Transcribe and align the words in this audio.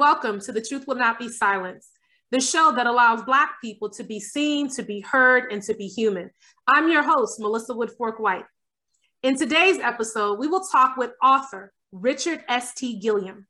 welcome 0.00 0.40
to 0.40 0.50
The 0.50 0.62
Truth 0.62 0.86
Will 0.86 0.94
Not 0.94 1.18
Be 1.18 1.28
Silenced, 1.28 1.90
the 2.30 2.40
show 2.40 2.72
that 2.74 2.86
allows 2.86 3.22
Black 3.22 3.60
people 3.60 3.90
to 3.90 4.02
be 4.02 4.18
seen, 4.18 4.70
to 4.70 4.82
be 4.82 5.00
heard, 5.00 5.52
and 5.52 5.62
to 5.64 5.74
be 5.74 5.88
human. 5.88 6.30
I'm 6.66 6.88
your 6.88 7.02
host, 7.02 7.38
Melissa 7.38 7.74
Woodfork 7.74 8.18
Whyte. 8.18 8.46
In 9.22 9.36
today's 9.36 9.78
episode, 9.78 10.38
we 10.38 10.48
will 10.48 10.62
talk 10.62 10.96
with 10.96 11.10
author 11.22 11.74
Richard 11.92 12.42
S.T. 12.48 12.98
Gilliam. 12.98 13.46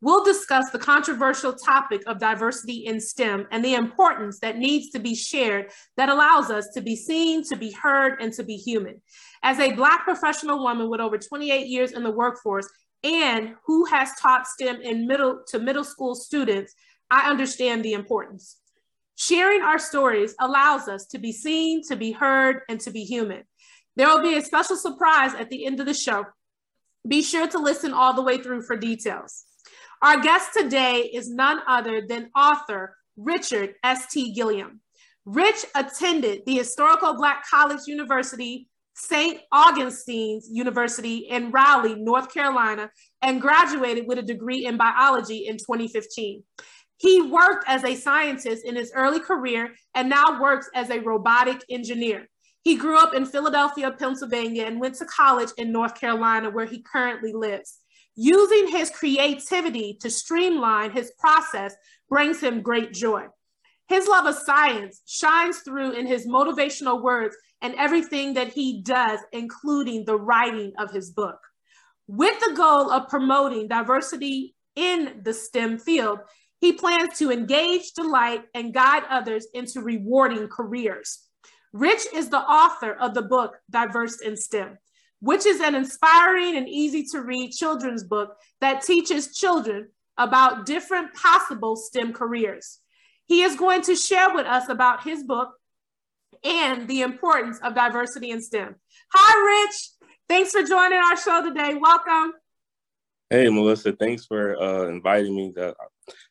We'll 0.00 0.24
discuss 0.24 0.70
the 0.70 0.78
controversial 0.78 1.52
topic 1.52 2.00
of 2.06 2.18
diversity 2.18 2.86
in 2.86 2.98
STEM 2.98 3.46
and 3.50 3.62
the 3.62 3.74
importance 3.74 4.38
that 4.40 4.56
needs 4.56 4.88
to 4.92 5.00
be 5.00 5.14
shared 5.14 5.70
that 5.98 6.08
allows 6.08 6.48
us 6.48 6.68
to 6.72 6.80
be 6.80 6.96
seen, 6.96 7.44
to 7.50 7.56
be 7.56 7.72
heard, 7.72 8.22
and 8.22 8.32
to 8.32 8.42
be 8.42 8.56
human. 8.56 9.02
As 9.42 9.58
a 9.58 9.72
Black 9.72 10.04
professional 10.04 10.62
woman 10.62 10.88
with 10.88 11.00
over 11.00 11.18
28 11.18 11.66
years 11.66 11.92
in 11.92 12.02
the 12.02 12.10
workforce 12.10 12.66
and 13.02 13.54
who 13.66 13.86
has 13.86 14.10
taught 14.20 14.46
STEM 14.46 14.80
in 14.82 15.06
middle 15.06 15.42
to 15.48 15.58
middle 15.58 15.84
school 15.84 16.14
students, 16.14 16.74
I 17.10 17.28
understand 17.30 17.84
the 17.84 17.94
importance. 17.94 18.58
Sharing 19.16 19.62
our 19.62 19.78
stories 19.78 20.34
allows 20.40 20.88
us 20.88 21.06
to 21.08 21.18
be 21.18 21.32
seen, 21.32 21.82
to 21.88 21.96
be 21.96 22.12
heard, 22.12 22.62
and 22.68 22.80
to 22.80 22.90
be 22.90 23.04
human. 23.04 23.42
There 23.96 24.08
will 24.08 24.22
be 24.22 24.36
a 24.36 24.42
special 24.42 24.76
surprise 24.76 25.34
at 25.34 25.50
the 25.50 25.66
end 25.66 25.80
of 25.80 25.86
the 25.86 25.94
show. 25.94 26.24
Be 27.06 27.22
sure 27.22 27.46
to 27.48 27.58
listen 27.58 27.92
all 27.92 28.14
the 28.14 28.22
way 28.22 28.38
through 28.38 28.62
for 28.62 28.76
details. 28.76 29.44
Our 30.02 30.20
guest 30.20 30.54
today 30.56 31.10
is 31.12 31.28
none 31.28 31.60
other 31.68 32.02
than 32.06 32.30
author 32.34 32.96
Richard 33.18 33.74
S.T. 33.84 34.32
Gilliam. 34.32 34.80
Rich 35.26 35.66
attended 35.74 36.46
the 36.46 36.56
historical 36.56 37.14
Black 37.14 37.44
College 37.46 37.80
University 37.86 38.69
St. 39.00 39.40
Augustine's 39.50 40.48
University 40.50 41.28
in 41.28 41.50
Raleigh, 41.50 41.94
North 41.94 42.32
Carolina, 42.32 42.90
and 43.22 43.40
graduated 43.40 44.06
with 44.06 44.18
a 44.18 44.22
degree 44.22 44.66
in 44.66 44.76
biology 44.76 45.46
in 45.46 45.56
2015. 45.56 46.42
He 46.98 47.22
worked 47.22 47.64
as 47.66 47.82
a 47.82 47.94
scientist 47.94 48.64
in 48.64 48.76
his 48.76 48.92
early 48.94 49.20
career 49.20 49.74
and 49.94 50.10
now 50.10 50.40
works 50.40 50.68
as 50.74 50.90
a 50.90 51.00
robotic 51.00 51.64
engineer. 51.70 52.28
He 52.62 52.76
grew 52.76 52.98
up 52.98 53.14
in 53.14 53.24
Philadelphia, 53.24 53.90
Pennsylvania, 53.90 54.64
and 54.64 54.78
went 54.78 54.96
to 54.96 55.06
college 55.06 55.48
in 55.56 55.72
North 55.72 55.98
Carolina, 55.98 56.50
where 56.50 56.66
he 56.66 56.82
currently 56.82 57.32
lives. 57.32 57.78
Using 58.16 58.68
his 58.68 58.90
creativity 58.90 59.96
to 60.02 60.10
streamline 60.10 60.90
his 60.90 61.10
process 61.18 61.74
brings 62.10 62.40
him 62.40 62.60
great 62.60 62.92
joy. 62.92 63.28
His 63.88 64.06
love 64.06 64.26
of 64.26 64.34
science 64.34 65.00
shines 65.06 65.60
through 65.60 65.92
in 65.92 66.06
his 66.06 66.26
motivational 66.26 67.02
words 67.02 67.34
and 67.62 67.74
everything 67.76 68.34
that 68.34 68.48
he 68.48 68.82
does, 68.82 69.20
including 69.32 70.04
the 70.04 70.16
writing 70.16 70.72
of 70.78 70.90
his 70.90 71.10
book. 71.10 71.38
With 72.06 72.38
the 72.40 72.54
goal 72.54 72.90
of 72.90 73.08
promoting 73.08 73.68
diversity 73.68 74.54
in 74.76 75.20
the 75.22 75.32
STEM 75.32 75.78
field, 75.78 76.18
he 76.60 76.72
plans 76.72 77.18
to 77.18 77.30
engage, 77.30 77.92
delight, 77.92 78.42
and 78.54 78.74
guide 78.74 79.04
others 79.08 79.46
into 79.54 79.80
rewarding 79.80 80.48
careers. 80.48 81.26
Rich 81.72 82.02
is 82.12 82.28
the 82.28 82.40
author 82.40 82.92
of 82.92 83.14
the 83.14 83.22
book 83.22 83.56
Diverse 83.70 84.20
in 84.20 84.36
STEM, 84.36 84.76
which 85.20 85.46
is 85.46 85.60
an 85.60 85.74
inspiring 85.74 86.56
and 86.56 86.68
easy 86.68 87.04
to 87.12 87.22
read 87.22 87.52
children's 87.52 88.04
book 88.04 88.36
that 88.60 88.82
teaches 88.82 89.36
children 89.36 89.88
about 90.18 90.66
different 90.66 91.14
possible 91.14 91.76
STEM 91.76 92.12
careers. 92.12 92.80
He 93.26 93.42
is 93.42 93.56
going 93.56 93.82
to 93.82 93.94
share 93.94 94.34
with 94.34 94.46
us 94.46 94.68
about 94.68 95.04
his 95.04 95.22
book, 95.22 95.52
and 96.44 96.88
the 96.88 97.02
importance 97.02 97.58
of 97.62 97.74
diversity 97.74 98.30
in 98.30 98.42
STEM. 98.42 98.76
Hi, 99.12 99.64
Rich. 99.64 99.90
Thanks 100.28 100.52
for 100.52 100.62
joining 100.62 100.98
our 100.98 101.16
show 101.16 101.42
today. 101.42 101.74
Welcome. 101.74 102.34
Hey, 103.28 103.48
Melissa. 103.48 103.92
Thanks 103.92 104.24
for 104.26 104.60
uh, 104.60 104.88
inviting 104.88 105.34
me. 105.34 105.52
That 105.54 105.76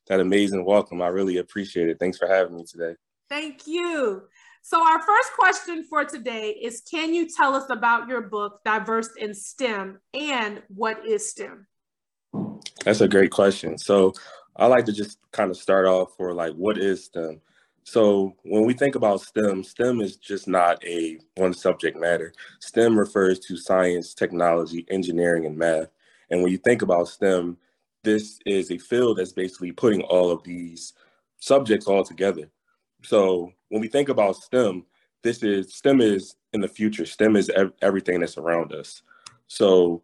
that 0.08 0.20
amazing 0.20 0.66
welcome. 0.66 1.02
I 1.02 1.08
really 1.08 1.38
appreciate 1.38 1.90
it. 1.90 1.98
Thanks 2.00 2.18
for 2.18 2.28
having 2.28 2.56
me 2.56 2.66
today. 2.66 2.96
Thank 3.30 3.68
you. 3.68 4.24
So, 4.62 4.86
our 4.86 5.02
first 5.02 5.30
question 5.38 5.86
for 5.90 6.04
today 6.04 6.50
is 6.62 6.82
Can 6.82 7.14
you 7.14 7.28
tell 7.30 7.56
us 7.56 7.70
about 7.70 8.08
your 8.08 8.22
book, 8.22 8.60
Diverse 8.66 9.10
in 9.18 9.34
STEM, 9.34 10.00
and 10.14 10.62
what 10.68 11.06
is 11.08 11.30
STEM? 11.30 11.68
That's 12.84 13.02
a 13.02 13.08
great 13.08 13.32
question. 13.32 13.78
So, 13.78 14.14
I 14.56 14.68
like 14.68 14.86
to 14.86 14.94
just 14.94 15.20
kind 15.32 15.50
of 15.50 15.58
start 15.58 15.86
off 15.86 16.16
for 16.18 16.34
like, 16.34 16.54
what 16.54 16.78
is 16.78 17.06
STEM? 17.06 17.42
So 17.90 18.36
when 18.44 18.66
we 18.66 18.76
think 18.76 18.94
about 18.94 19.22
STEM, 19.22 19.64
STEM 19.64 20.00
is 20.00 20.16
just 20.16 20.48
not 20.48 20.78
a 20.86 21.18
one 21.38 21.56
subject 21.56 22.00
matter. 22.00 22.34
STEM 22.60 22.96
refers 22.96 23.40
to 23.40 23.58
science, 23.58 24.14
technology, 24.14 24.86
engineering, 24.92 25.48
and 25.48 25.58
math. 25.58 25.88
And 26.30 26.44
when 26.44 26.52
you 26.52 26.60
think 26.60 26.84
about 26.84 27.08
STEM, 27.08 27.58
this 28.04 28.38
is 28.46 28.70
a 28.70 28.78
field 28.78 29.18
that's 29.18 29.32
basically 29.34 29.72
putting 29.72 30.04
all 30.04 30.30
of 30.30 30.44
these 30.44 30.94
subjects 31.40 31.88
all 31.88 32.04
together. 32.04 32.52
So 33.02 33.52
when 33.70 33.82
we 33.82 33.88
think 33.88 34.10
about 34.10 34.36
STEM, 34.36 34.86
this 35.24 35.42
is 35.42 35.74
STEM 35.74 36.00
is 36.00 36.36
in 36.54 36.62
the 36.62 36.68
future. 36.68 37.08
STEM 37.08 37.36
is 37.36 37.50
ev- 37.50 37.74
everything 37.82 38.20
that's 38.20 38.38
around 38.38 38.72
us. 38.72 39.02
So 39.48 40.04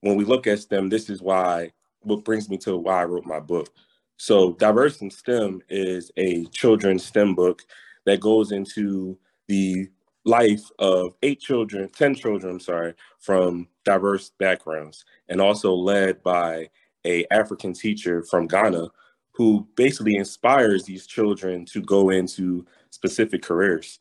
when 0.00 0.14
we 0.14 0.24
look 0.24 0.46
at 0.46 0.60
STEM, 0.60 0.90
this 0.90 1.10
is 1.10 1.20
why 1.20 1.72
what 2.02 2.24
brings 2.24 2.48
me 2.48 2.56
to 2.58 2.76
why 2.76 3.00
I 3.00 3.04
wrote 3.04 3.26
my 3.26 3.40
book. 3.40 3.68
So, 4.16 4.52
Diverse 4.52 5.02
in 5.02 5.10
STEM 5.10 5.62
is 5.68 6.10
a 6.16 6.46
children's 6.46 7.04
STEM 7.04 7.34
book 7.34 7.62
that 8.06 8.20
goes 8.20 8.52
into 8.52 9.18
the 9.48 9.88
life 10.24 10.64
of 10.78 11.14
eight 11.22 11.40
children, 11.40 11.88
10 11.88 12.14
children, 12.14 12.54
I'm 12.54 12.60
sorry, 12.60 12.94
from 13.18 13.68
diverse 13.84 14.32
backgrounds, 14.38 15.04
and 15.28 15.40
also 15.40 15.72
led 15.72 16.22
by 16.22 16.68
a 17.04 17.24
African 17.30 17.72
teacher 17.72 18.22
from 18.24 18.46
Ghana 18.46 18.88
who 19.32 19.68
basically 19.76 20.16
inspires 20.16 20.84
these 20.84 21.06
children 21.06 21.64
to 21.66 21.82
go 21.82 22.10
into 22.10 22.66
specific 22.90 23.42
careers. 23.42 24.00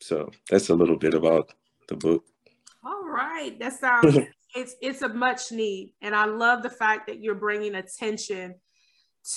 So 0.00 0.30
that's 0.50 0.70
a 0.70 0.74
little 0.74 0.96
bit 0.96 1.14
about 1.14 1.52
the 1.88 1.94
book. 1.94 2.24
All 2.84 3.04
right, 3.04 3.56
that 3.60 3.78
sounds 3.78 4.16
it's 4.56 4.74
it's 4.80 5.02
a 5.02 5.08
much 5.08 5.52
need, 5.52 5.94
and 6.00 6.16
I 6.16 6.24
love 6.24 6.62
the 6.62 6.70
fact 6.70 7.06
that 7.06 7.20
you're 7.20 7.34
bringing 7.34 7.76
attention 7.76 8.54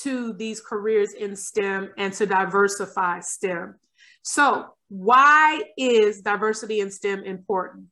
to 0.03 0.33
these 0.33 0.61
careers 0.61 1.13
in 1.13 1.35
STEM 1.35 1.91
and 1.97 2.13
to 2.13 2.25
diversify 2.25 3.19
STEM. 3.19 3.75
So, 4.21 4.65
why 4.89 5.63
is 5.77 6.21
diversity 6.21 6.79
in 6.79 6.91
STEM 6.91 7.23
important? 7.23 7.85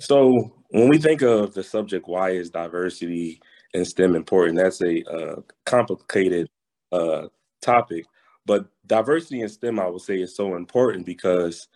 So, 0.00 0.56
when 0.70 0.88
we 0.88 0.98
think 0.98 1.22
of 1.22 1.54
the 1.54 1.62
subject, 1.62 2.08
why 2.08 2.30
is 2.30 2.50
diversity 2.50 3.40
in 3.74 3.84
STEM 3.84 4.14
important? 4.14 4.58
That's 4.58 4.82
a 4.82 5.04
uh, 5.04 5.40
complicated 5.66 6.48
uh, 6.90 7.28
topic, 7.60 8.06
but 8.46 8.66
diversity 8.86 9.42
in 9.42 9.48
STEM, 9.48 9.78
I 9.78 9.88
would 9.88 10.02
say, 10.02 10.20
is 10.20 10.34
so 10.34 10.56
important 10.56 11.06
because 11.06 11.68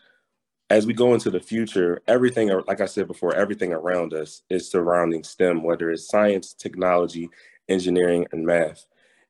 as 0.69 0.87
we 0.87 0.95
go 0.95 1.15
into 1.15 1.31
the 1.31 1.41
future, 1.41 2.03
everything, 2.09 2.51
like 2.67 2.81
I 2.81 2.87
said 2.87 3.07
before, 3.07 3.35
everything 3.35 3.73
around 3.73 4.13
us 4.15 4.43
is 4.51 4.71
surrounding 4.71 5.23
STEM, 5.23 5.63
whether 5.63 5.91
it's 5.91 6.09
science, 6.09 6.55
technology, 6.55 7.31
engineering, 7.69 8.27
and 8.33 8.45
math. 8.45 8.87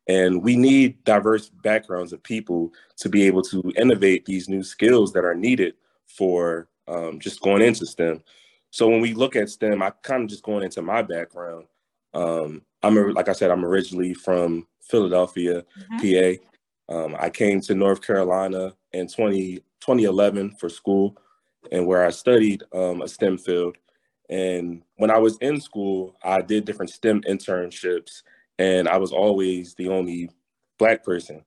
And 0.08 0.42
we 0.42 0.56
need 0.56 1.02
diverse 1.04 1.48
backgrounds 1.48 2.12
of 2.12 2.22
people 2.22 2.72
to 2.98 3.08
be 3.08 3.24
able 3.24 3.42
to 3.42 3.72
innovate 3.76 4.24
these 4.24 4.48
new 4.48 4.62
skills 4.62 5.12
that 5.12 5.24
are 5.24 5.34
needed 5.34 5.74
for 6.06 6.68
um, 6.86 7.18
just 7.18 7.40
going 7.40 7.62
into 7.62 7.86
STEM. 7.86 8.22
So 8.70 8.88
when 8.88 9.00
we 9.00 9.14
look 9.14 9.36
at 9.36 9.50
STEM, 9.50 9.82
I 9.82 9.90
kind 10.02 10.24
of 10.24 10.28
just 10.28 10.44
going 10.44 10.62
into 10.62 10.82
my 10.82 11.02
background. 11.02 11.66
Um, 12.14 12.62
I'm 12.82 12.96
a, 12.96 13.00
like 13.12 13.28
I 13.28 13.32
said, 13.32 13.50
I'm 13.50 13.64
originally 13.64 14.14
from 14.14 14.66
Philadelphia, 14.82 15.64
mm-hmm. 15.90 16.38
PA. 16.88 16.94
Um, 16.94 17.16
I 17.18 17.30
came 17.30 17.60
to 17.62 17.74
North 17.74 18.00
Carolina 18.00 18.74
in 18.92 19.08
20, 19.08 19.56
2011 19.80 20.52
for 20.52 20.68
school, 20.68 21.16
and 21.72 21.86
where 21.86 22.06
I 22.06 22.10
studied 22.10 22.62
um, 22.72 23.02
a 23.02 23.08
STEM 23.08 23.38
field. 23.38 23.76
And 24.28 24.82
when 24.96 25.10
I 25.10 25.18
was 25.18 25.36
in 25.38 25.60
school, 25.60 26.16
I 26.22 26.42
did 26.42 26.64
different 26.64 26.90
STEM 26.90 27.22
internships, 27.22 28.22
and 28.58 28.88
I 28.88 28.96
was 28.98 29.12
always 29.12 29.74
the 29.74 29.88
only 29.88 30.30
black 30.78 31.04
person 31.04 31.44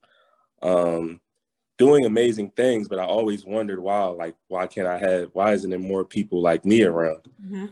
um, 0.62 1.20
doing 1.78 2.04
amazing 2.04 2.50
things. 2.50 2.88
But 2.88 2.98
I 2.98 3.04
always 3.04 3.44
wondered 3.44 3.80
why, 3.80 4.04
like, 4.06 4.34
why 4.48 4.66
can't 4.66 4.86
I 4.88 4.98
have? 4.98 5.30
Why 5.32 5.52
isn't 5.52 5.70
there 5.70 5.78
more 5.78 6.04
people 6.04 6.40
like 6.40 6.64
me 6.64 6.82
around? 6.82 7.28
Mm-hmm. 7.44 7.66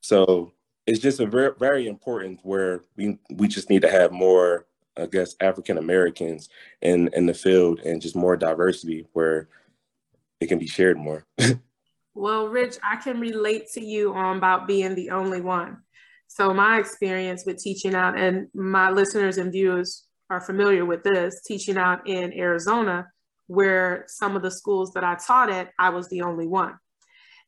So 0.00 0.52
it's 0.86 1.00
just 1.00 1.20
a 1.20 1.26
very, 1.26 1.52
very 1.58 1.86
important 1.86 2.40
where 2.42 2.84
we 2.96 3.18
we 3.30 3.48
just 3.48 3.70
need 3.70 3.82
to 3.82 3.90
have 3.90 4.12
more, 4.12 4.66
I 4.96 5.06
guess, 5.06 5.36
African 5.40 5.78
Americans 5.78 6.48
in 6.82 7.08
in 7.14 7.26
the 7.26 7.34
field 7.34 7.80
and 7.80 8.02
just 8.02 8.16
more 8.16 8.36
diversity 8.36 9.06
where 9.12 9.48
it 10.40 10.46
can 10.46 10.58
be 10.58 10.66
shared 10.66 10.98
more. 10.98 11.26
Well, 12.18 12.48
Rich, 12.48 12.78
I 12.82 12.96
can 12.96 13.20
relate 13.20 13.70
to 13.74 13.80
you 13.80 14.12
on 14.12 14.38
about 14.38 14.66
being 14.66 14.96
the 14.96 15.10
only 15.10 15.40
one. 15.40 15.82
So 16.28 16.54
my 16.54 16.78
experience 16.78 17.44
with 17.44 17.58
teaching 17.58 17.94
out, 17.94 18.18
and 18.18 18.48
my 18.54 18.90
listeners 18.90 19.38
and 19.38 19.50
viewers 19.50 20.06
are 20.30 20.40
familiar 20.40 20.84
with 20.84 21.02
this, 21.02 21.42
teaching 21.46 21.76
out 21.76 22.08
in 22.08 22.32
Arizona, 22.32 23.06
where 23.46 24.04
some 24.06 24.36
of 24.36 24.42
the 24.42 24.50
schools 24.50 24.92
that 24.92 25.04
I 25.04 25.16
taught 25.16 25.50
at, 25.50 25.70
I 25.78 25.90
was 25.90 26.08
the 26.08 26.22
only 26.22 26.46
one. 26.46 26.74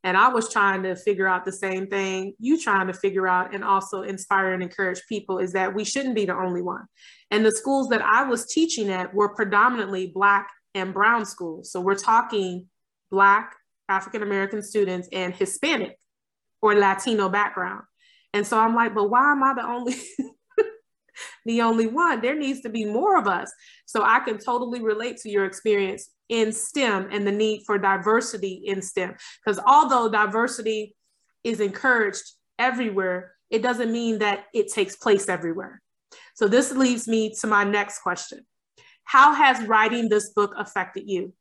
And 0.02 0.16
I 0.16 0.28
was 0.28 0.50
trying 0.50 0.82
to 0.84 0.96
figure 0.96 1.28
out 1.28 1.44
the 1.44 1.52
same 1.52 1.86
thing 1.86 2.32
you 2.38 2.58
trying 2.58 2.86
to 2.86 2.94
figure 2.94 3.28
out 3.28 3.54
and 3.54 3.62
also 3.62 4.00
inspire 4.00 4.54
and 4.54 4.62
encourage 4.62 5.02
people 5.08 5.38
is 5.38 5.52
that 5.52 5.74
we 5.74 5.84
shouldn't 5.84 6.14
be 6.14 6.24
the 6.24 6.34
only 6.34 6.62
one. 6.62 6.86
And 7.30 7.44
the 7.44 7.52
schools 7.52 7.90
that 7.90 8.00
I 8.00 8.24
was 8.24 8.46
teaching 8.46 8.88
at 8.88 9.12
were 9.12 9.34
predominantly 9.34 10.06
Black 10.06 10.48
and 10.74 10.94
Brown 10.94 11.26
schools. 11.26 11.70
So 11.70 11.82
we're 11.82 11.96
talking 11.96 12.66
Black, 13.10 13.54
African 13.90 14.22
American 14.22 14.62
students, 14.62 15.06
and 15.12 15.34
Hispanic 15.34 15.98
or 16.62 16.74
Latino 16.74 17.28
background. 17.28 17.82
And 18.32 18.46
so 18.46 18.58
I'm 18.58 18.74
like, 18.74 18.94
but 18.94 19.10
why 19.10 19.32
am 19.32 19.42
I 19.42 19.54
the 19.54 19.66
only 19.66 19.94
the 21.44 21.62
only 21.62 21.86
one? 21.86 22.20
There 22.20 22.38
needs 22.38 22.60
to 22.62 22.68
be 22.68 22.84
more 22.84 23.18
of 23.18 23.26
us. 23.26 23.52
So 23.86 24.02
I 24.02 24.20
can 24.20 24.38
totally 24.38 24.80
relate 24.80 25.16
to 25.18 25.30
your 25.30 25.44
experience 25.44 26.10
in 26.28 26.52
STEM 26.52 27.08
and 27.10 27.26
the 27.26 27.32
need 27.32 27.62
for 27.66 27.76
diversity 27.76 28.62
in 28.64 28.82
STEM. 28.82 29.16
Because 29.44 29.60
although 29.66 30.08
diversity 30.08 30.94
is 31.42 31.60
encouraged 31.60 32.22
everywhere, 32.58 33.34
it 33.50 33.62
doesn't 33.62 33.90
mean 33.90 34.20
that 34.20 34.44
it 34.54 34.72
takes 34.72 34.96
place 34.96 35.28
everywhere. 35.28 35.82
So 36.34 36.46
this 36.46 36.72
leads 36.72 37.08
me 37.08 37.34
to 37.40 37.46
my 37.46 37.64
next 37.64 38.00
question. 38.00 38.46
How 39.04 39.34
has 39.34 39.66
writing 39.66 40.08
this 40.08 40.30
book 40.30 40.54
affected 40.56 41.04
you? 41.08 41.32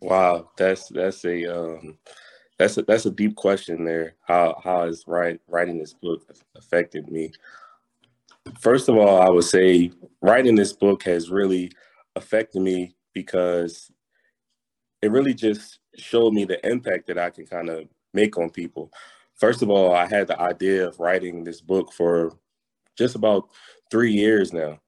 Wow, 0.00 0.50
that's 0.56 0.88
that's 0.88 1.24
a 1.24 1.46
um, 1.46 1.98
that's 2.58 2.76
a 2.76 2.82
that's 2.82 3.06
a 3.06 3.10
deep 3.10 3.36
question 3.36 3.84
there. 3.84 4.14
How 4.22 4.60
how 4.62 4.86
has 4.86 5.04
write, 5.06 5.40
writing 5.46 5.78
this 5.78 5.94
book 5.94 6.22
affected 6.56 7.08
me? 7.08 7.32
First 8.60 8.88
of 8.88 8.96
all, 8.96 9.20
I 9.20 9.28
would 9.28 9.44
say 9.44 9.90
writing 10.22 10.54
this 10.54 10.72
book 10.72 11.02
has 11.04 11.30
really 11.30 11.70
affected 12.16 12.60
me 12.62 12.94
because 13.12 13.90
it 15.02 15.10
really 15.10 15.34
just 15.34 15.78
showed 15.96 16.32
me 16.32 16.44
the 16.44 16.64
impact 16.68 17.06
that 17.06 17.18
I 17.18 17.30
can 17.30 17.46
kind 17.46 17.68
of 17.68 17.88
make 18.12 18.36
on 18.38 18.50
people. 18.50 18.90
First 19.34 19.62
of 19.62 19.70
all, 19.70 19.94
I 19.94 20.06
had 20.06 20.26
the 20.26 20.40
idea 20.40 20.86
of 20.86 20.98
writing 20.98 21.44
this 21.44 21.60
book 21.60 21.92
for 21.92 22.32
just 22.96 23.14
about 23.14 23.50
three 23.90 24.12
years 24.12 24.52
now. 24.52 24.80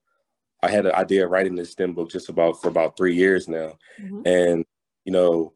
I 0.63 0.71
had 0.71 0.87
an 0.87 0.95
idea 0.95 1.25
of 1.25 1.31
writing 1.31 1.55
this 1.55 1.71
STEM 1.71 1.95
book 1.95 2.11
just 2.11 2.29
about 2.29 2.61
for 2.61 2.69
about 2.69 2.97
three 2.97 3.15
years 3.15 3.49
now. 3.49 3.79
Mm-hmm. 4.01 4.23
And, 4.27 4.65
you 5.05 5.13
know, 5.13 5.55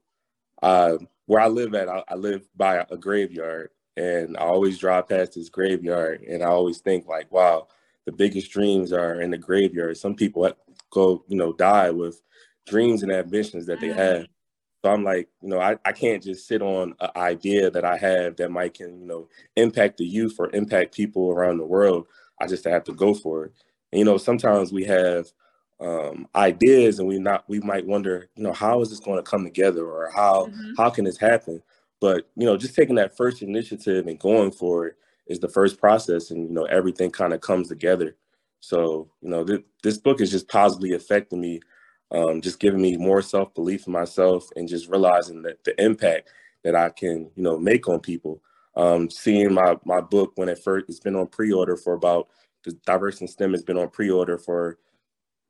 uh, 0.63 0.97
where 1.27 1.41
I 1.41 1.49
live 1.49 1.75
at, 1.75 1.89
I, 1.89 2.03
I 2.09 2.15
live 2.15 2.47
by 2.57 2.85
a 2.91 2.97
graveyard 2.97 3.71
and 3.97 4.37
I 4.37 4.43
always 4.43 4.79
drive 4.79 5.09
past 5.09 5.35
this 5.35 5.49
graveyard 5.49 6.23
and 6.23 6.43
I 6.43 6.47
always 6.47 6.79
think 6.79 7.07
like, 7.07 7.31
wow, 7.31 7.69
the 8.05 8.13
biggest 8.13 8.51
dreams 8.51 8.93
are 8.93 9.21
in 9.21 9.31
the 9.31 9.39
graveyard. 9.39 9.97
Some 9.97 10.15
people 10.15 10.51
go, 10.91 11.25
you 11.29 11.37
know, 11.37 11.53
die 11.53 11.91
with 11.91 12.21
dreams 12.67 13.03
and 13.03 13.13
ambitions 13.13 13.67
that 13.67 13.81
they 13.81 13.89
mm-hmm. 13.89 13.99
have. 13.99 14.27
So 14.85 14.91
I'm 14.91 15.03
like, 15.03 15.29
you 15.41 15.49
know, 15.49 15.61
I, 15.61 15.79
I 15.85 15.93
can't 15.93 16.23
just 16.23 16.47
sit 16.47 16.61
on 16.61 16.95
an 17.01 17.11
idea 17.17 17.71
that 17.71 17.87
I 17.87 17.97
have 17.97 18.37
that 18.37 18.51
might 18.51 18.75
can, 18.75 19.01
you 19.01 19.07
know, 19.07 19.29
impact 19.57 19.97
the 19.97 20.05
youth 20.05 20.37
or 20.39 20.51
impact 20.55 20.95
people 20.95 21.31
around 21.31 21.57
the 21.57 21.65
world. 21.65 22.07
I 22.39 22.47
just 22.47 22.65
have 22.65 22.85
to 22.85 22.93
go 22.93 23.15
for 23.15 23.47
it. 23.47 23.53
And, 23.93 23.99
you 24.01 24.05
know, 24.05 24.19
sometimes 24.19 24.73
we 24.73 24.85
have 24.85 25.33
um, 25.81 26.29
ideas 26.35 26.99
and 26.99 27.09
we 27.09 27.19
not 27.19 27.45
we 27.49 27.61
might 27.61 27.87
wonder, 27.87 28.29
you 28.37 28.43
know, 28.43 28.53
how 28.53 28.81
is 28.81 28.91
this 28.91 29.01
going 29.01 29.17
to 29.17 29.29
come 29.29 29.45
together 29.45 29.85
or 29.85 30.11
how 30.15 30.47
mm-hmm. 30.47 30.73
how 30.77 30.91
can 30.91 31.05
this 31.05 31.19
happen? 31.19 31.63
But 32.01 32.29
you 32.37 32.47
know, 32.47 32.57
just 32.57 32.75
taking 32.75 32.95
that 32.97 33.17
first 33.17 33.43
initiative 33.43 34.07
and 34.07 34.19
going 34.19 34.53
for 34.53 34.87
it 34.87 34.97
is 35.27 35.41
the 35.41 35.49
first 35.49 35.81
process, 35.81 36.31
and 36.31 36.49
you 36.49 36.55
know, 36.55 36.65
everything 36.65 37.11
kind 37.11 37.33
of 37.33 37.41
comes 37.41 37.69
together. 37.69 38.17
So 38.61 39.11
you 39.21 39.31
know, 39.31 39.45
th- 39.45 39.65
this 39.83 39.99
book 39.99 40.21
is 40.21 40.31
just 40.31 40.49
positively 40.49 40.95
affecting 40.95 41.41
me, 41.41 41.61
um, 42.11 42.41
just 42.41 42.61
giving 42.61 42.81
me 42.81 42.97
more 42.97 43.23
self 43.23 43.55
belief 43.55 43.87
in 43.87 43.93
myself, 43.93 44.49
and 44.57 44.69
just 44.69 44.89
realizing 44.89 45.43
that 45.43 45.65
the 45.65 45.81
impact 45.83 46.31
that 46.63 46.75
I 46.77 46.91
can 46.91 47.31
you 47.35 47.43
know 47.43 47.59
make 47.59 47.89
on 47.89 48.01
people. 48.01 48.43
Um, 48.77 49.09
seeing 49.09 49.55
my 49.55 49.77
my 49.85 50.01
book 50.01 50.33
when 50.35 50.49
it 50.49 50.59
first 50.59 50.87
it's 50.89 51.01
been 51.01 51.15
on 51.15 51.29
pre 51.29 51.53
order 51.53 51.77
for 51.77 51.95
about 51.95 52.29
the 52.65 52.73
Diverse 52.87 53.21
in 53.21 53.29
STEM 53.29 53.53
has 53.53 53.63
been 53.63 53.79
on 53.79 53.91
pre-order 53.91 54.39
for 54.39 54.79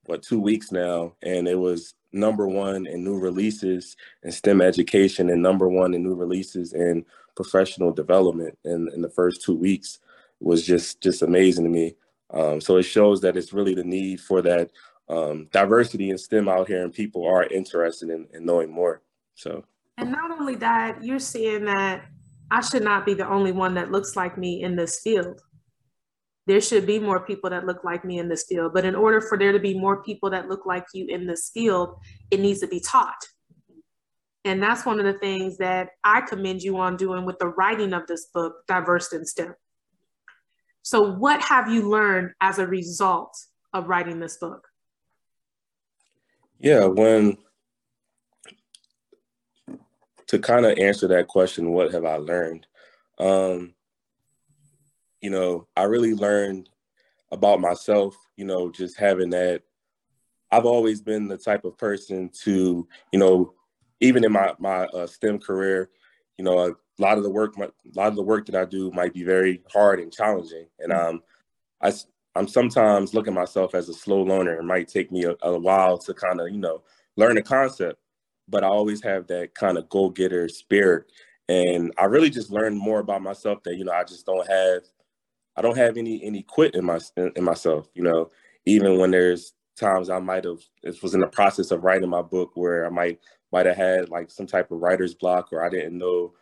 what 0.06 0.22
two 0.22 0.40
weeks 0.40 0.72
now, 0.72 1.14
and 1.22 1.48
it 1.48 1.58
was 1.58 1.94
number 2.12 2.46
one 2.46 2.86
in 2.86 3.02
new 3.02 3.18
releases 3.18 3.96
in 4.22 4.30
STEM 4.30 4.60
education 4.60 5.30
and 5.30 5.42
number 5.42 5.68
one 5.68 5.94
in 5.94 6.02
new 6.02 6.14
releases 6.14 6.72
in 6.72 7.04
professional 7.34 7.92
development 7.92 8.56
in, 8.64 8.88
in 8.94 9.02
the 9.02 9.10
first 9.10 9.42
two 9.42 9.56
weeks 9.56 9.98
was 10.40 10.64
just 10.64 11.00
just 11.00 11.22
amazing 11.22 11.64
to 11.64 11.70
me. 11.70 11.94
Um, 12.30 12.60
so 12.60 12.76
it 12.76 12.84
shows 12.84 13.20
that 13.20 13.36
it's 13.36 13.52
really 13.52 13.74
the 13.74 13.84
need 13.84 14.20
for 14.20 14.42
that 14.42 14.70
um, 15.08 15.48
diversity 15.52 16.10
in 16.10 16.18
STEM 16.18 16.48
out 16.48 16.68
here, 16.68 16.82
and 16.82 16.92
people 16.92 17.26
are 17.26 17.44
interested 17.44 18.10
in, 18.10 18.26
in 18.32 18.44
knowing 18.44 18.70
more. 18.70 19.02
So, 19.34 19.64
and 19.98 20.10
not 20.10 20.30
only 20.30 20.56
that, 20.56 21.02
you're 21.02 21.18
seeing 21.18 21.64
that 21.66 22.06
I 22.50 22.60
should 22.60 22.82
not 22.82 23.04
be 23.04 23.14
the 23.14 23.28
only 23.28 23.52
one 23.52 23.74
that 23.74 23.90
looks 23.90 24.16
like 24.16 24.38
me 24.38 24.62
in 24.62 24.76
this 24.76 25.00
field 25.00 25.40
there 26.46 26.60
should 26.60 26.86
be 26.86 26.98
more 26.98 27.24
people 27.24 27.50
that 27.50 27.66
look 27.66 27.84
like 27.84 28.04
me 28.04 28.18
in 28.18 28.28
this 28.28 28.44
field. 28.46 28.72
But 28.74 28.84
in 28.84 28.94
order 28.94 29.20
for 29.20 29.38
there 29.38 29.52
to 29.52 29.58
be 29.58 29.78
more 29.78 30.02
people 30.02 30.30
that 30.30 30.48
look 30.48 30.66
like 30.66 30.84
you 30.92 31.06
in 31.08 31.26
this 31.26 31.50
field, 31.52 31.96
it 32.30 32.40
needs 32.40 32.60
to 32.60 32.66
be 32.66 32.80
taught. 32.80 33.26
And 34.44 34.62
that's 34.62 34.84
one 34.84 34.98
of 34.98 35.06
the 35.06 35.18
things 35.18 35.56
that 35.56 35.90
I 36.04 36.20
commend 36.20 36.62
you 36.62 36.76
on 36.76 36.96
doing 36.96 37.24
with 37.24 37.38
the 37.38 37.48
writing 37.48 37.94
of 37.94 38.06
this 38.06 38.26
book, 38.26 38.56
Diverse 38.68 39.12
in 39.12 39.24
STEM. 39.24 39.54
So, 40.82 41.12
what 41.12 41.40
have 41.40 41.70
you 41.70 41.88
learned 41.88 42.32
as 42.42 42.58
a 42.58 42.66
result 42.66 43.34
of 43.72 43.88
writing 43.88 44.20
this 44.20 44.36
book? 44.36 44.68
Yeah, 46.58 46.84
when 46.84 47.38
to 50.26 50.38
kind 50.38 50.66
of 50.66 50.78
answer 50.78 51.08
that 51.08 51.28
question, 51.28 51.70
what 51.70 51.92
have 51.92 52.04
I 52.04 52.16
learned? 52.16 52.66
Um, 53.18 53.74
you 55.24 55.30
know, 55.30 55.66
I 55.74 55.84
really 55.84 56.12
learned 56.12 56.68
about 57.32 57.58
myself, 57.58 58.14
you 58.36 58.44
know, 58.44 58.70
just 58.70 58.98
having 58.98 59.30
that. 59.30 59.62
I've 60.50 60.66
always 60.66 61.00
been 61.00 61.28
the 61.28 61.38
type 61.38 61.64
of 61.64 61.78
person 61.78 62.30
to, 62.42 62.86
you 63.10 63.18
know, 63.18 63.54
even 64.00 64.22
in 64.22 64.32
my 64.32 64.52
my 64.58 64.84
uh, 64.84 65.06
STEM 65.06 65.38
career, 65.38 65.88
you 66.36 66.44
know, 66.44 66.58
a 66.58 66.74
lot 66.98 67.16
of 67.16 67.24
the 67.24 67.30
work, 67.30 67.56
a 67.56 67.70
lot 67.94 68.08
of 68.08 68.16
the 68.16 68.22
work 68.22 68.44
that 68.46 68.54
I 68.54 68.66
do 68.66 68.90
might 68.90 69.14
be 69.14 69.24
very 69.24 69.62
hard 69.72 69.98
and 69.98 70.12
challenging, 70.12 70.66
and 70.78 70.92
mm-hmm. 70.92 71.16
um, 71.16 71.22
I 71.80 71.90
I'm 72.36 72.46
sometimes 72.46 73.14
looking 73.14 73.32
myself 73.32 73.74
as 73.74 73.88
a 73.88 73.94
slow 73.94 74.20
learner. 74.20 74.58
It 74.58 74.64
might 74.64 74.88
take 74.88 75.10
me 75.10 75.24
a, 75.24 75.36
a 75.40 75.58
while 75.58 75.96
to 75.98 76.12
kind 76.12 76.38
of, 76.38 76.50
you 76.50 76.58
know, 76.58 76.82
learn 77.16 77.38
a 77.38 77.42
concept, 77.42 77.98
but 78.46 78.62
I 78.62 78.66
always 78.66 79.02
have 79.04 79.26
that 79.28 79.54
kind 79.54 79.78
of 79.78 79.88
go 79.88 80.10
getter 80.10 80.50
spirit, 80.50 81.10
and 81.48 81.94
I 81.96 82.04
really 82.04 82.30
just 82.30 82.50
learned 82.50 82.76
more 82.76 83.00
about 83.00 83.22
myself 83.22 83.62
that 83.62 83.76
you 83.76 83.86
know 83.86 83.92
I 83.92 84.04
just 84.04 84.26
don't 84.26 84.46
have 84.46 84.82
I 85.56 85.62
don't 85.62 85.76
have 85.76 85.96
any 85.96 86.22
any 86.24 86.42
quit 86.42 86.74
in 86.74 86.84
my 86.84 86.98
in 87.16 87.44
myself. 87.44 87.88
You 87.94 88.02
know, 88.02 88.30
even 88.66 88.98
when 88.98 89.10
there's 89.10 89.52
times 89.76 90.10
I 90.10 90.18
might 90.18 90.44
have 90.44 90.60
it 90.82 91.02
was 91.02 91.14
in 91.14 91.20
the 91.20 91.26
process 91.26 91.70
of 91.70 91.84
writing 91.84 92.08
my 92.08 92.22
book 92.22 92.52
where 92.54 92.86
I 92.86 92.90
might 92.90 93.20
might 93.52 93.66
have 93.66 93.76
had 93.76 94.08
like 94.08 94.30
some 94.30 94.46
type 94.46 94.70
of 94.70 94.80
writer's 94.80 95.14
block 95.14 95.52
or 95.52 95.64
I 95.64 95.68
didn't 95.68 95.98
know 95.98 96.34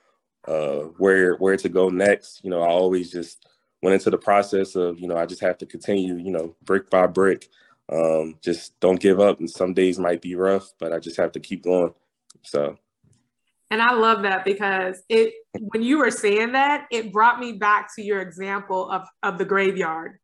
uh, 0.46 0.88
where 0.98 1.36
where 1.36 1.56
to 1.56 1.68
go 1.68 1.88
next. 1.88 2.42
You 2.44 2.50
know, 2.50 2.62
I 2.62 2.68
always 2.68 3.10
just 3.10 3.46
went 3.82 3.94
into 3.94 4.10
the 4.10 4.18
process 4.18 4.76
of 4.76 4.98
you 4.98 5.08
know 5.08 5.16
I 5.16 5.26
just 5.26 5.42
have 5.42 5.58
to 5.58 5.66
continue. 5.66 6.16
You 6.16 6.32
know, 6.32 6.56
brick 6.64 6.90
by 6.90 7.06
brick. 7.06 7.48
Um, 7.90 8.38
just 8.40 8.78
don't 8.80 9.00
give 9.00 9.20
up. 9.20 9.40
And 9.40 9.50
some 9.50 9.74
days 9.74 9.98
might 9.98 10.22
be 10.22 10.34
rough, 10.34 10.72
but 10.78 10.92
I 10.92 10.98
just 10.98 11.16
have 11.18 11.32
to 11.32 11.40
keep 11.40 11.62
going. 11.64 11.92
So 12.42 12.78
and 13.72 13.80
I 13.80 13.94
love 13.94 14.22
that 14.24 14.44
because 14.44 15.02
it 15.08 15.32
when 15.58 15.82
you 15.82 15.96
were 15.96 16.10
saying 16.10 16.52
that, 16.52 16.86
it 16.90 17.10
brought 17.10 17.40
me 17.40 17.52
back 17.52 17.88
to 17.96 18.02
your 18.02 18.20
example 18.20 18.90
of, 18.90 19.08
of 19.22 19.38
the 19.38 19.46
graveyard 19.46 20.18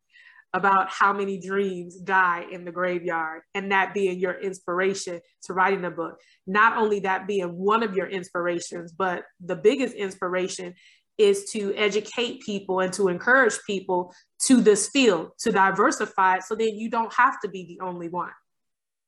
about 0.53 0.91
how 0.91 1.13
many 1.13 1.39
dreams 1.39 1.97
die 1.97 2.45
in 2.51 2.63
the 2.63 2.71
graveyard 2.71 3.41
and 3.55 3.71
that 3.71 3.95
being 3.95 4.19
your 4.19 4.39
inspiration 4.39 5.19
to 5.45 5.53
writing 5.53 5.81
the 5.81 5.89
book. 5.89 6.19
Not 6.45 6.77
only 6.77 6.99
that 6.99 7.25
being 7.25 7.57
one 7.57 7.81
of 7.81 7.95
your 7.95 8.07
inspirations, 8.07 8.91
but 8.91 9.23
the 9.43 9.55
biggest 9.55 9.95
inspiration 9.95 10.75
is 11.17 11.49
to 11.53 11.73
educate 11.75 12.41
people 12.41 12.81
and 12.81 12.93
to 12.93 13.07
encourage 13.07 13.57
people 13.65 14.13
to 14.45 14.61
this 14.61 14.89
field, 14.89 15.31
to 15.39 15.51
diversify 15.51 16.35
it 16.35 16.43
so 16.43 16.53
then 16.53 16.75
you 16.75 16.87
don't 16.87 17.13
have 17.15 17.41
to 17.41 17.49
be 17.49 17.65
the 17.65 17.83
only 17.83 18.09
one. 18.09 18.31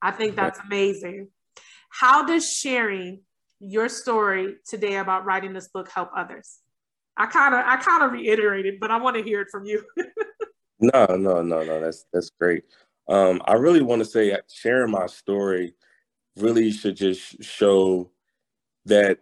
I 0.02 0.10
think 0.10 0.36
that's 0.36 0.60
amazing. 0.60 1.28
How 1.92 2.26
does 2.26 2.52
sharing 2.52 3.22
your 3.62 3.88
story 3.88 4.56
today 4.68 4.98
about 4.98 5.26
writing 5.26 5.54
this 5.54 5.70
book 5.70 5.90
help 5.90 6.10
others? 6.16 6.60
I 7.16 7.28
kind 7.28 7.54
of 7.54 7.62
I 7.66 7.78
kind 7.78 8.04
of 8.04 8.12
reiterated, 8.12 8.80
but 8.80 8.92
I 8.92 8.98
want 8.98 9.16
to 9.18 9.24
hear 9.24 9.42
it 9.42 9.50
from 9.52 9.66
you. 9.66 9.84
no, 10.80 11.06
no, 11.06 11.42
no, 11.42 11.64
no. 11.64 11.82
That's 11.82 12.06
that's 12.12 12.32
great. 12.40 12.64
Um, 13.08 13.42
I 13.46 13.54
really 13.54 13.82
want 13.82 14.00
to 14.00 14.06
say 14.06 14.36
sharing 14.48 14.92
my 14.92 15.08
story 15.08 15.76
really 16.38 16.72
should 16.72 16.96
just 16.96 17.44
show 17.44 18.12
that 18.86 19.20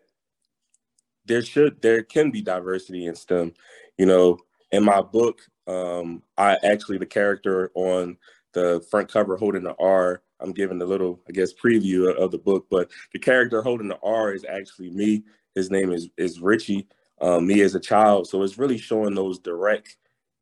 there 1.25 1.41
should 1.41 1.81
there 1.81 2.03
can 2.03 2.31
be 2.31 2.41
diversity 2.41 3.05
in 3.08 3.15
STEM. 3.15 3.53
You 3.98 4.05
know, 4.05 4.38
in 4.72 4.84
my 4.84 5.01
book, 5.01 5.41
um, 5.67 6.24
I 6.38 6.58
actually 6.63 6.98
the 6.98 7.05
character 7.05 7.72
on 7.75 8.17
the 8.53 8.86
front 8.89 9.12
cover 9.12 9.38
holding 9.38 9.63
the 9.63 9.75
R 9.79 10.22
I'm 10.39 10.51
giving 10.51 10.81
a 10.81 10.86
little, 10.86 11.19
I 11.27 11.31
guess, 11.31 11.53
preview 11.53 12.13
of 12.15 12.31
the 12.31 12.38
book, 12.38 12.67
but 12.69 12.89
the 13.13 13.19
character 13.19 13.62
holding 13.62 13.88
the 13.88 14.00
R 14.03 14.34
is 14.34 14.46
actually 14.46 14.91
me. 14.91 15.24
His 15.55 15.69
name 15.69 15.91
is 15.91 16.10
is 16.17 16.39
Richie. 16.39 16.88
Um, 17.22 17.48
me 17.48 17.62
as 17.62 17.75
a 17.75 17.79
child. 17.81 18.27
So 18.27 18.43
it's 18.43 18.58
really 18.58 18.77
showing 18.77 19.13
those 19.13 19.39
direct 19.39 19.98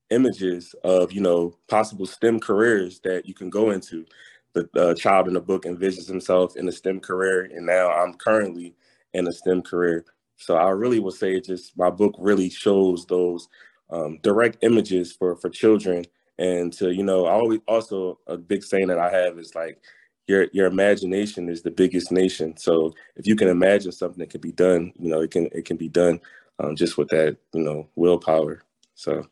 images 0.10 0.76
of 0.84 1.12
you 1.12 1.22
know 1.22 1.58
possible 1.68 2.06
STEM 2.06 2.40
careers 2.40 3.00
that 3.02 3.26
you 3.26 3.34
can 3.34 3.50
go 3.50 3.72
into. 3.72 4.06
The 4.54 4.70
uh, 4.76 4.94
child 4.96 5.28
in 5.28 5.34
the 5.34 5.42
book 5.42 5.66
envisions 5.66 6.08
himself 6.08 6.56
in 6.56 6.68
a 6.68 6.72
STEM 6.72 7.00
career, 7.00 7.50
and 7.54 7.66
now 7.66 7.92
I'm 7.92 8.14
currently 8.14 8.76
in 9.14 9.28
a 9.28 9.32
STEM 9.32 9.62
career. 9.64 10.06
So 10.38 10.56
I 10.56 10.70
really 10.70 11.00
would 11.00 11.14
say 11.14 11.40
just 11.40 11.78
my 11.78 11.90
book 11.90 12.16
really 12.18 12.50
shows 12.50 13.06
those 13.06 13.48
um, 13.90 14.20
direct 14.22 14.58
images 14.62 15.12
for 15.12 15.36
for 15.36 15.50
children 15.50 16.06
and 16.40 16.72
to 16.74 16.92
you 16.92 17.04
know 17.04 17.26
I 17.26 17.32
always 17.32 17.60
also 17.68 18.20
a 18.28 18.38
big 18.38 18.64
saying 18.64 18.88
that 18.88 19.00
I 19.00 19.12
have 19.12 19.40
is 19.40 19.56
like 19.56 19.80
your 20.28 20.48
your 20.52 20.68
imagination 20.68 21.50
is 21.50 21.62
the 21.62 21.72
biggest 21.72 22.12
nation. 22.12 22.56
So 22.58 22.94
if 23.16 23.26
you 23.26 23.36
can 23.36 23.48
imagine 23.48 23.92
something 23.92 24.20
that 24.20 24.30
can 24.30 24.42
be 24.42 24.52
done, 24.52 24.94
you 25.00 25.10
know 25.10 25.22
it 25.22 25.32
can 25.32 25.50
it 25.52 25.66
can 25.66 25.78
be 25.78 25.90
done 25.90 26.20
um, 26.60 26.76
just 26.76 26.98
with 26.98 27.08
that 27.10 27.38
you 27.54 27.62
know 27.62 27.88
willpower. 27.96 28.64
So 28.96 29.26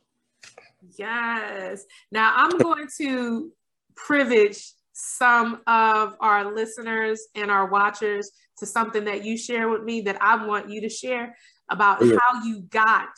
yes. 0.97 1.85
Now 2.11 2.33
I'm 2.35 2.57
going 2.57 2.87
to 2.97 3.51
privilege 3.95 4.73
some 4.93 5.61
of 5.67 6.15
our 6.21 6.53
listeners 6.53 7.27
and 7.35 7.51
our 7.51 7.67
watchers 7.67 8.31
to 8.57 8.65
something 8.65 9.03
that 9.03 9.25
you 9.25 9.37
share 9.37 9.67
with 9.67 9.83
me 9.83 10.01
that 10.01 10.21
I 10.21 10.45
want 10.45 10.69
you 10.69 10.79
to 10.81 10.89
share 10.89 11.35
about 11.69 12.03
yeah. 12.03 12.15
how 12.21 12.43
you 12.43 12.61
got 12.61 13.09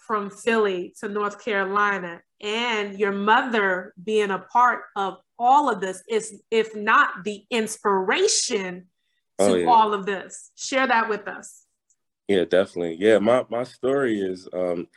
from 0.00 0.30
Philly 0.30 0.94
to 1.00 1.08
North 1.08 1.42
Carolina 1.42 2.20
and 2.40 2.98
your 2.98 3.12
mother 3.12 3.94
being 4.02 4.30
a 4.30 4.38
part 4.38 4.82
of 4.96 5.18
all 5.38 5.70
of 5.70 5.80
this 5.80 6.02
is 6.08 6.42
if 6.50 6.74
not 6.74 7.24
the 7.24 7.44
inspiration 7.50 8.86
to 9.38 9.44
oh, 9.44 9.54
yeah. 9.54 9.66
all 9.66 9.94
of 9.94 10.04
this. 10.06 10.50
Share 10.56 10.86
that 10.86 11.08
with 11.08 11.28
us. 11.28 11.64
Yeah 12.28 12.44
definitely. 12.44 12.96
Yeah 12.98 13.18
my 13.18 13.44
my 13.50 13.64
story 13.64 14.20
is 14.20 14.48
um 14.52 14.88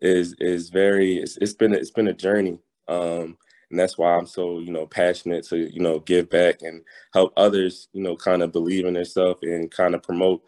is 0.00 0.34
is 0.40 0.68
very 0.68 1.18
it's, 1.18 1.36
it's 1.38 1.54
been 1.54 1.74
it's 1.74 1.92
been 1.92 2.08
a 2.08 2.12
journey 2.12 2.58
um 2.88 3.36
and 3.70 3.78
that's 3.78 3.96
why 3.96 4.16
i'm 4.16 4.26
so 4.26 4.58
you 4.58 4.72
know 4.72 4.84
passionate 4.84 5.44
to 5.46 5.72
you 5.72 5.80
know 5.80 6.00
give 6.00 6.28
back 6.28 6.62
and 6.62 6.82
help 7.14 7.32
others 7.36 7.88
you 7.92 8.02
know 8.02 8.16
kind 8.16 8.42
of 8.42 8.52
believe 8.52 8.84
in 8.84 8.94
themselves 8.94 9.38
and 9.42 9.70
kind 9.70 9.94
of 9.94 10.02
promote 10.02 10.42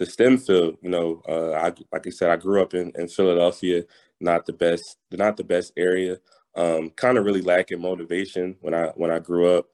the 0.00 0.06
STEM 0.06 0.38
field, 0.38 0.78
you 0.80 0.88
know, 0.88 1.20
uh, 1.28 1.52
I 1.52 1.74
like 1.92 2.06
I 2.06 2.10
said, 2.10 2.30
I 2.30 2.36
grew 2.36 2.62
up 2.62 2.72
in, 2.72 2.90
in 2.96 3.06
Philadelphia, 3.06 3.84
not 4.18 4.46
the 4.46 4.54
best, 4.54 4.96
not 5.12 5.36
the 5.36 5.44
best 5.44 5.74
area. 5.76 6.16
Um, 6.56 6.88
kind 6.96 7.18
of 7.18 7.26
really 7.26 7.42
lacking 7.42 7.82
motivation 7.82 8.56
when 8.62 8.72
I 8.72 8.86
when 8.96 9.10
I 9.10 9.18
grew 9.18 9.58
up, 9.58 9.66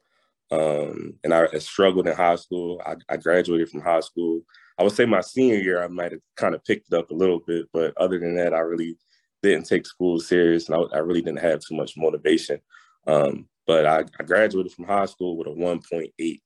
um, 0.51 1.15
and 1.23 1.33
I, 1.33 1.47
struggled 1.59 2.09
in 2.09 2.17
high 2.17 2.35
school. 2.35 2.83
I, 2.85 2.97
I, 3.09 3.17
graduated 3.19 3.71
from 3.71 3.83
high 3.83 4.01
school. 4.01 4.43
I 4.77 4.83
would 4.83 4.93
say 4.93 5.07
my 5.07 5.21
senior 5.21 5.59
year, 5.59 5.83
I 5.83 5.87
might 5.87 6.11
have 6.11 6.21
kind 6.37 6.57
of 6.57 6.65
picked 6.65 6.93
it 6.93 6.97
up 6.97 7.11
a 7.11 7.15
little 7.15 7.41
bit, 7.47 7.67
but 7.73 7.97
other 7.97 8.19
than 8.19 8.35
that, 8.35 8.53
I 8.53 8.59
really 8.59 8.99
didn't 9.45 9.67
take 9.67 9.87
school 9.87 10.19
serious, 10.19 10.69
and 10.69 10.77
I, 10.77 10.97
I 10.97 10.99
really 10.99 11.23
didn't 11.23 11.39
have 11.39 11.61
too 11.61 11.77
much 11.77 11.97
motivation. 11.97 12.59
Um, 13.07 13.49
but 13.65 13.87
I, 13.87 14.05
I 14.19 14.25
graduated 14.25 14.73
from 14.73 14.87
high 14.87 15.07
school 15.07 15.37
with 15.37 15.47
a 15.47 15.51
1.8 15.51 16.41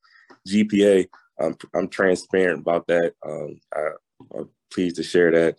GPA, 0.47 1.07
I'm 1.41 1.57
I'm 1.75 1.89
transparent 1.89 2.61
about 2.61 2.87
that. 2.89 3.15
Um, 3.25 3.61
I, 3.75 4.39
am 4.39 4.49
pleased 4.73 4.97
to 4.97 5.03
share 5.03 5.31
that. 5.31 5.57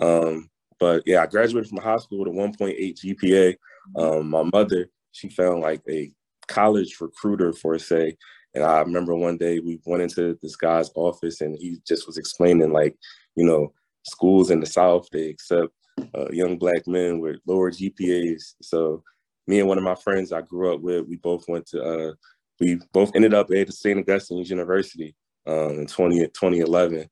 Um, 0.00 0.50
but 0.78 1.02
yeah, 1.06 1.22
I 1.22 1.26
graduated 1.26 1.68
from 1.68 1.78
high 1.78 1.98
school 1.98 2.20
with 2.20 2.28
a 2.28 2.64
1.8 2.64 2.94
GPA. 3.04 3.56
Um, 3.96 4.30
my 4.30 4.42
mother, 4.52 4.88
she 5.12 5.28
found 5.28 5.60
like 5.60 5.82
a 5.88 6.10
college 6.48 6.96
recruiter 7.00 7.52
for 7.52 7.78
say, 7.78 8.16
and 8.54 8.64
I 8.64 8.80
remember 8.80 9.14
one 9.14 9.36
day 9.36 9.60
we 9.60 9.78
went 9.84 10.02
into 10.02 10.38
this 10.42 10.56
guy's 10.56 10.90
office 10.94 11.40
and 11.40 11.56
he 11.56 11.78
just 11.86 12.06
was 12.06 12.18
explaining 12.18 12.72
like, 12.72 12.96
you 13.36 13.44
know, 13.44 13.72
schools 14.02 14.50
in 14.50 14.60
the 14.60 14.66
South 14.66 15.06
they 15.12 15.28
accept 15.28 15.72
uh, 16.14 16.30
young 16.30 16.56
black 16.58 16.86
men 16.86 17.20
with 17.20 17.36
lower 17.46 17.70
GPAs. 17.70 18.54
So 18.62 19.02
me 19.46 19.60
and 19.60 19.68
one 19.68 19.78
of 19.78 19.84
my 19.84 19.94
friends 19.94 20.32
I 20.32 20.40
grew 20.40 20.74
up 20.74 20.80
with, 20.80 21.06
we 21.06 21.16
both 21.16 21.44
went 21.48 21.66
to 21.68 21.82
uh, 21.82 22.12
we 22.60 22.78
both 22.92 23.12
ended 23.14 23.34
up 23.34 23.50
at 23.50 23.72
St. 23.72 23.98
Augustine's 23.98 24.50
University 24.50 25.16
um, 25.46 25.80
in 25.80 25.86
20, 25.86 26.20
2011. 26.20 27.08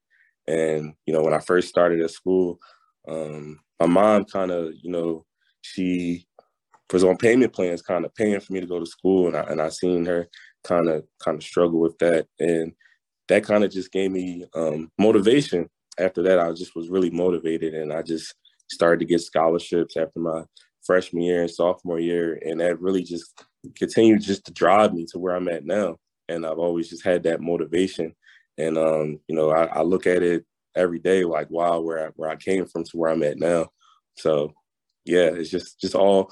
And, 0.46 0.94
you 1.06 1.12
know, 1.12 1.22
when 1.22 1.34
I 1.34 1.40
first 1.40 1.68
started 1.68 2.00
at 2.00 2.10
school, 2.10 2.58
um, 3.08 3.58
my 3.80 3.86
mom 3.86 4.24
kind 4.26 4.50
of, 4.50 4.74
you 4.82 4.90
know, 4.90 5.24
she 5.62 6.26
was 6.92 7.04
on 7.04 7.16
payment 7.16 7.52
plans, 7.52 7.82
kind 7.82 8.04
of 8.04 8.14
paying 8.14 8.40
for 8.40 8.52
me 8.52 8.60
to 8.60 8.66
go 8.66 8.78
to 8.78 8.86
school. 8.86 9.26
And 9.26 9.36
I, 9.36 9.40
and 9.42 9.60
I 9.60 9.70
seen 9.70 10.04
her 10.06 10.28
kind 10.64 10.88
of, 10.88 11.04
kind 11.22 11.36
of 11.36 11.42
struggle 11.42 11.80
with 11.80 11.98
that. 11.98 12.26
And 12.38 12.72
that 13.28 13.44
kind 13.44 13.64
of 13.64 13.70
just 13.70 13.92
gave 13.92 14.10
me 14.10 14.44
um, 14.54 14.90
motivation. 14.98 15.68
After 15.98 16.22
that, 16.22 16.38
I 16.38 16.52
just 16.52 16.76
was 16.76 16.88
really 16.88 17.10
motivated 17.10 17.74
and 17.74 17.92
I 17.92 18.02
just 18.02 18.34
started 18.70 19.00
to 19.00 19.06
get 19.06 19.20
scholarships 19.20 19.96
after 19.96 20.20
my 20.20 20.44
freshman 20.84 21.22
year 21.22 21.42
and 21.42 21.50
sophomore 21.50 21.98
year. 21.98 22.38
And 22.44 22.60
that 22.60 22.80
really 22.80 23.02
just 23.02 23.44
continued 23.76 24.22
just 24.22 24.44
to 24.46 24.52
drive 24.52 24.94
me 24.94 25.06
to 25.10 25.18
where 25.18 25.34
I'm 25.34 25.48
at 25.48 25.64
now. 25.64 25.96
And 26.28 26.44
I've 26.44 26.58
always 26.58 26.88
just 26.88 27.04
had 27.04 27.22
that 27.24 27.40
motivation. 27.40 28.14
And 28.56 28.76
um, 28.76 29.20
you 29.28 29.36
know, 29.36 29.50
I, 29.50 29.66
I 29.66 29.82
look 29.82 30.06
at 30.06 30.22
it 30.22 30.44
every 30.74 30.98
day 30.98 31.24
like, 31.24 31.50
wow, 31.50 31.80
where 31.80 32.06
I, 32.06 32.10
where 32.16 32.30
I 32.30 32.36
came 32.36 32.66
from 32.66 32.84
to 32.84 32.96
where 32.96 33.10
I'm 33.10 33.22
at 33.22 33.38
now. 33.38 33.68
So 34.16 34.52
yeah, 35.04 35.30
it's 35.30 35.50
just 35.50 35.80
just 35.80 35.94
all 35.94 36.30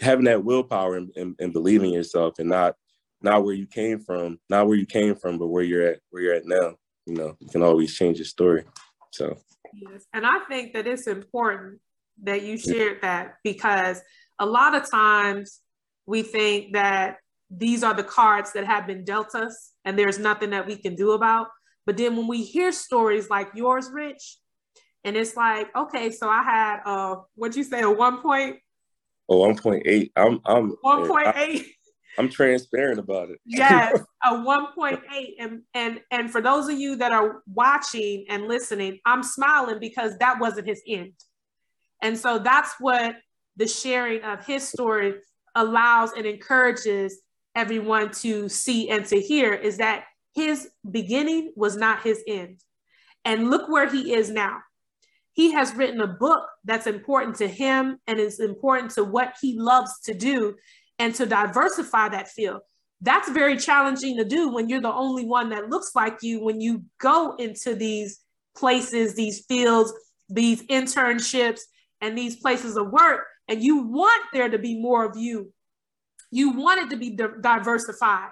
having 0.00 0.24
that 0.24 0.44
willpower 0.44 0.96
and, 0.96 1.10
and, 1.16 1.34
and 1.38 1.52
believing 1.52 1.92
yourself 1.92 2.38
and 2.38 2.48
not 2.48 2.74
not 3.22 3.44
where 3.44 3.54
you 3.54 3.66
came 3.66 3.98
from, 3.98 4.38
not 4.48 4.66
where 4.66 4.76
you 4.76 4.86
came 4.86 5.16
from, 5.16 5.38
but 5.38 5.48
where 5.48 5.64
you're 5.64 5.86
at, 5.88 6.00
where 6.10 6.22
you're 6.22 6.34
at 6.34 6.46
now. 6.46 6.74
You 7.06 7.14
know, 7.14 7.36
you 7.40 7.48
can 7.48 7.62
always 7.62 7.94
change 7.94 8.18
your 8.18 8.26
story. 8.26 8.64
So 9.12 9.36
yes, 9.74 10.04
and 10.12 10.26
I 10.26 10.40
think 10.48 10.74
that 10.74 10.86
it's 10.86 11.06
important 11.06 11.80
that 12.22 12.42
you 12.42 12.56
shared 12.56 13.02
that 13.02 13.36
because 13.44 14.00
a 14.38 14.46
lot 14.46 14.74
of 14.74 14.90
times 14.90 15.60
we 16.06 16.22
think 16.22 16.72
that 16.72 17.18
these 17.50 17.82
are 17.82 17.94
the 17.94 18.04
cards 18.04 18.52
that 18.52 18.64
have 18.64 18.86
been 18.86 19.04
dealt 19.04 19.34
us 19.34 19.72
and 19.84 19.98
there's 19.98 20.18
nothing 20.18 20.50
that 20.50 20.66
we 20.66 20.76
can 20.76 20.94
do 20.94 21.12
about. 21.12 21.48
But 21.84 21.96
then 21.96 22.16
when 22.16 22.26
we 22.26 22.42
hear 22.42 22.72
stories 22.72 23.30
like 23.30 23.48
yours, 23.54 23.90
Rich, 23.92 24.38
and 25.04 25.16
it's 25.16 25.36
like, 25.36 25.74
okay, 25.76 26.10
so 26.10 26.28
I 26.28 26.42
had 26.42 26.80
uh 26.84 27.16
what'd 27.34 27.56
you 27.56 27.64
say, 27.64 27.82
a 27.82 27.90
one 27.90 28.20
point? 28.20 28.56
Oh, 29.28 29.38
1.8. 29.38 30.10
I'm 30.16 30.40
I'm 30.44 30.76
1.8. 30.84 31.64
I'm 32.18 32.28
transparent 32.30 32.98
about 32.98 33.30
it. 33.30 33.38
yes, 33.44 34.00
a 34.24 34.30
1.8. 34.30 35.00
And 35.38 35.62
and 35.74 36.00
and 36.10 36.30
for 36.30 36.40
those 36.40 36.68
of 36.68 36.78
you 36.78 36.96
that 36.96 37.12
are 37.12 37.42
watching 37.52 38.24
and 38.28 38.48
listening, 38.48 38.98
I'm 39.04 39.22
smiling 39.22 39.78
because 39.78 40.16
that 40.18 40.40
wasn't 40.40 40.66
his 40.66 40.82
end. 40.88 41.12
And 42.02 42.18
so 42.18 42.38
that's 42.38 42.74
what 42.80 43.16
the 43.56 43.66
sharing 43.66 44.22
of 44.22 44.44
his 44.44 44.68
story 44.68 45.14
allows 45.56 46.12
and 46.12 46.26
encourages 46.26 47.18
everyone 47.56 48.10
to 48.10 48.48
see 48.48 48.90
and 48.90 49.04
to 49.06 49.20
hear 49.20 49.52
is 49.52 49.78
that 49.78 50.04
his 50.34 50.68
beginning 50.88 51.52
was 51.56 51.76
not 51.76 52.02
his 52.02 52.22
end. 52.28 52.60
And 53.24 53.50
look 53.50 53.68
where 53.68 53.88
he 53.88 54.14
is 54.14 54.30
now. 54.30 54.58
He 55.32 55.52
has 55.52 55.74
written 55.74 56.00
a 56.00 56.06
book 56.06 56.46
that's 56.64 56.86
important 56.86 57.36
to 57.36 57.48
him 57.48 57.98
and 58.06 58.20
is 58.20 58.38
important 58.38 58.92
to 58.92 59.04
what 59.04 59.34
he 59.40 59.58
loves 59.58 60.00
to 60.04 60.14
do 60.14 60.54
and 60.98 61.14
to 61.16 61.26
diversify 61.26 62.10
that 62.10 62.28
field. 62.28 62.60
That's 63.00 63.28
very 63.28 63.56
challenging 63.56 64.16
to 64.18 64.24
do 64.24 64.52
when 64.52 64.68
you're 64.68 64.80
the 64.80 64.92
only 64.92 65.26
one 65.26 65.50
that 65.50 65.68
looks 65.68 65.90
like 65.94 66.22
you 66.22 66.42
when 66.42 66.60
you 66.60 66.84
go 66.98 67.36
into 67.36 67.74
these 67.74 68.20
places, 68.56 69.14
these 69.14 69.44
fields, 69.46 69.92
these 70.28 70.62
internships, 70.64 71.60
and 72.00 72.16
these 72.16 72.36
places 72.36 72.76
of 72.76 72.90
work, 72.90 73.26
and 73.48 73.62
you 73.62 73.82
want 73.82 74.22
there 74.32 74.48
to 74.48 74.58
be 74.58 74.80
more 74.80 75.04
of 75.04 75.16
you 75.16 75.52
you 76.30 76.50
want 76.50 76.80
it 76.80 76.90
to 76.90 76.96
be 76.96 77.10
di- 77.10 77.40
diversified. 77.40 78.30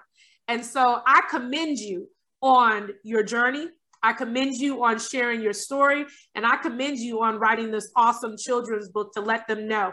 And 0.49 0.65
so 0.65 1.01
I 1.07 1.23
commend 1.31 1.79
you 1.79 2.09
on 2.43 2.91
your 3.03 3.23
journey. 3.23 3.69
I 4.03 4.13
commend 4.13 4.57
you 4.57 4.85
on 4.85 4.99
sharing 4.99 5.41
your 5.41 5.55
story. 5.55 6.05
And 6.35 6.45
I 6.45 6.57
commend 6.57 6.99
you 6.99 7.23
on 7.23 7.39
writing 7.39 7.71
this 7.71 7.91
awesome 7.97 8.37
children's 8.37 8.89
book 8.89 9.15
to 9.15 9.21
let 9.21 9.47
them 9.49 9.67
know. 9.67 9.93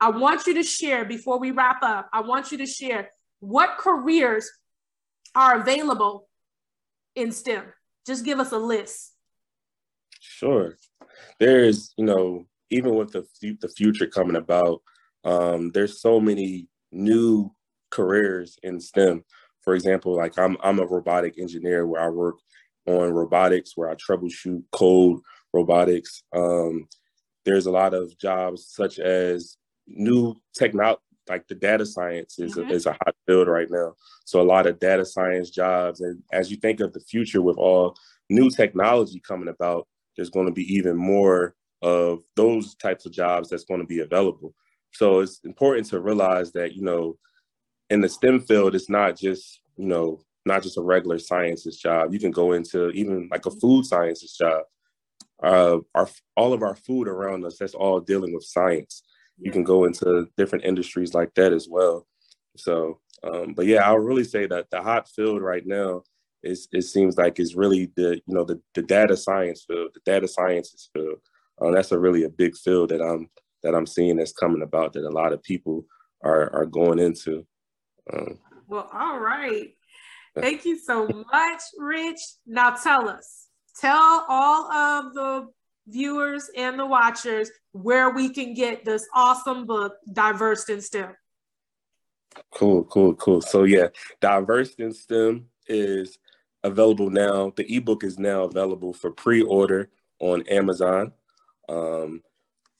I 0.00 0.10
want 0.10 0.46
you 0.46 0.54
to 0.54 0.62
share 0.62 1.04
before 1.04 1.38
we 1.38 1.50
wrap 1.50 1.82
up, 1.82 2.08
I 2.12 2.22
want 2.22 2.50
you 2.50 2.58
to 2.58 2.66
share 2.66 3.10
what 3.40 3.76
careers 3.78 4.50
are 5.34 5.60
available 5.60 6.28
in 7.14 7.30
STEM. 7.30 7.64
Just 8.06 8.24
give 8.24 8.40
us 8.40 8.52
a 8.52 8.58
list. 8.58 9.12
Sure. 10.20 10.76
There's, 11.38 11.92
you 11.96 12.04
know, 12.04 12.46
even 12.72 12.94
with 12.94 13.12
the, 13.12 13.26
the 13.60 13.68
future 13.68 14.06
coming 14.06 14.36
about, 14.36 14.82
um, 15.24 15.70
there's 15.70 16.00
so 16.00 16.20
many 16.20 16.68
new 16.90 17.52
careers 17.90 18.58
in 18.62 18.80
STEM. 18.80 19.24
For 19.60 19.74
example, 19.74 20.16
like 20.16 20.38
I'm 20.38 20.56
I'm 20.62 20.80
a 20.80 20.86
robotic 20.86 21.38
engineer 21.38 21.86
where 21.86 22.02
I 22.02 22.08
work 22.08 22.36
on 22.86 23.12
robotics, 23.12 23.76
where 23.76 23.90
I 23.90 23.94
troubleshoot 23.94 24.64
code 24.72 25.20
robotics. 25.52 26.24
Um, 26.34 26.88
there's 27.44 27.66
a 27.66 27.70
lot 27.70 27.94
of 27.94 28.18
jobs 28.18 28.66
such 28.68 28.98
as 28.98 29.56
new 29.86 30.34
techno 30.54 30.98
like 31.28 31.46
the 31.48 31.54
data 31.54 31.86
science 31.86 32.38
is, 32.38 32.56
mm-hmm. 32.56 32.70
a, 32.70 32.72
is 32.72 32.86
a 32.86 32.92
hot 32.92 33.14
field 33.26 33.48
right 33.48 33.70
now. 33.70 33.94
So 34.24 34.40
a 34.40 34.42
lot 34.42 34.66
of 34.66 34.80
data 34.80 35.04
science 35.04 35.50
jobs, 35.50 36.00
and 36.00 36.22
as 36.32 36.50
you 36.50 36.56
think 36.56 36.80
of 36.80 36.92
the 36.92 37.00
future 37.00 37.42
with 37.42 37.56
all 37.58 37.96
new 38.28 38.50
technology 38.50 39.20
coming 39.20 39.48
about, 39.48 39.86
there's 40.16 40.30
going 40.30 40.46
to 40.46 40.52
be 40.52 40.74
even 40.74 40.96
more 40.96 41.54
of 41.82 42.20
those 42.36 42.74
types 42.76 43.06
of 43.06 43.12
jobs 43.12 43.48
that's 43.48 43.64
going 43.64 43.80
to 43.80 43.86
be 43.86 44.00
available. 44.00 44.54
So 44.92 45.20
it's 45.20 45.40
important 45.44 45.86
to 45.88 46.00
realize 46.00 46.52
that 46.52 46.74
you 46.74 46.82
know, 46.82 47.18
in 47.90 48.00
the 48.00 48.08
STEM 48.08 48.40
field, 48.40 48.74
it's 48.74 48.90
not 48.90 49.16
just 49.16 49.60
you 49.76 49.86
know 49.86 50.20
not 50.44 50.62
just 50.62 50.78
a 50.78 50.82
regular 50.82 51.18
sciences 51.18 51.78
job. 51.78 52.12
You 52.12 52.20
can 52.20 52.30
go 52.30 52.52
into 52.52 52.90
even 52.90 53.28
like 53.30 53.46
a 53.46 53.50
food 53.50 53.86
sciences 53.86 54.36
job. 54.36 54.64
Uh, 55.42 55.78
our 55.94 56.08
all 56.36 56.52
of 56.52 56.62
our 56.62 56.76
food 56.76 57.08
around 57.08 57.44
us, 57.44 57.58
that's 57.58 57.74
all 57.74 58.00
dealing 58.00 58.32
with 58.32 58.44
science. 58.44 59.02
You 59.38 59.50
can 59.50 59.64
go 59.64 59.84
into 59.84 60.28
different 60.36 60.64
industries 60.64 61.14
like 61.14 61.34
that 61.34 61.52
as 61.52 61.68
well. 61.68 62.06
So, 62.56 63.00
um, 63.24 63.54
but 63.54 63.66
yeah, 63.66 63.88
I 63.88 63.92
would 63.92 64.06
really 64.06 64.24
say 64.24 64.46
that 64.46 64.70
the 64.70 64.80
hot 64.82 65.08
field 65.08 65.42
right 65.42 65.66
now 65.66 66.02
is 66.42 66.68
it 66.72 66.82
seems 66.82 67.16
like 67.16 67.40
is 67.40 67.54
really 67.54 67.90
the 67.96 68.16
you 68.26 68.34
know 68.34 68.44
the 68.44 68.60
the 68.74 68.82
data 68.82 69.16
science 69.16 69.64
field, 69.66 69.90
the 69.94 70.00
data 70.04 70.28
sciences 70.28 70.90
field. 70.92 71.18
Um, 71.62 71.72
that's 71.72 71.92
a 71.92 71.98
really 71.98 72.24
a 72.24 72.28
big 72.28 72.56
field 72.56 72.90
that 72.90 73.00
I'm 73.00 73.28
that 73.62 73.74
I'm 73.74 73.86
seeing 73.86 74.16
that's 74.16 74.32
coming 74.32 74.62
about 74.62 74.92
that 74.94 75.04
a 75.04 75.10
lot 75.10 75.32
of 75.32 75.42
people 75.42 75.84
are 76.22 76.52
are 76.54 76.66
going 76.66 76.98
into. 76.98 77.46
Um, 78.12 78.38
well, 78.66 78.88
all 78.92 79.18
right. 79.18 79.70
Thank 80.34 80.64
you 80.64 80.78
so 80.78 81.06
much, 81.30 81.60
Rich. 81.78 82.20
Now 82.46 82.70
tell 82.70 83.08
us, 83.08 83.48
tell 83.78 84.24
all 84.28 84.72
of 84.72 85.14
the 85.14 85.48
viewers 85.86 86.50
and 86.56 86.78
the 86.78 86.86
watchers 86.86 87.50
where 87.72 88.10
we 88.10 88.30
can 88.30 88.54
get 88.54 88.84
this 88.84 89.06
awesome 89.14 89.66
book, 89.66 89.94
Diverse 90.12 90.68
in 90.68 90.80
STEM. 90.80 91.14
Cool, 92.54 92.84
cool, 92.84 93.14
cool. 93.14 93.42
So 93.42 93.64
yeah, 93.64 93.88
Diverse 94.20 94.74
in 94.76 94.92
STEM 94.94 95.46
is 95.66 96.18
available 96.64 97.10
now. 97.10 97.52
The 97.54 97.76
ebook 97.76 98.04
is 98.04 98.18
now 98.18 98.44
available 98.44 98.94
for 98.94 99.10
pre-order 99.10 99.90
on 100.18 100.46
Amazon. 100.48 101.12
Um, 101.68 102.22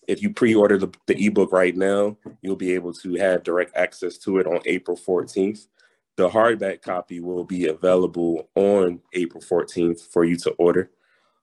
if 0.08 0.22
you 0.22 0.32
pre-order 0.32 0.78
the, 0.78 0.92
the 1.06 1.26
ebook 1.26 1.52
right 1.52 1.76
now, 1.76 2.16
you'll 2.42 2.56
be 2.56 2.72
able 2.74 2.92
to 2.94 3.14
have 3.14 3.44
direct 3.44 3.76
access 3.76 4.18
to 4.18 4.38
it 4.38 4.46
on 4.46 4.60
April 4.66 4.96
14th. 4.96 5.68
The 6.16 6.28
hardback 6.28 6.82
copy 6.82 7.20
will 7.20 7.44
be 7.44 7.68
available 7.68 8.48
on 8.54 9.00
April 9.14 9.42
14th 9.42 10.12
for 10.12 10.24
you 10.24 10.36
to 10.36 10.50
order. 10.52 10.90